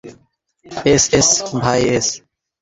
S, 0.85 1.03
এস, 1.19 1.29
ভাই 1.55 1.81
S. 1.97 2.07